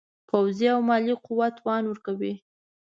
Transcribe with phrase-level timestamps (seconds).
[0.29, 2.33] پوځي او مالي قوت توان ورکوي.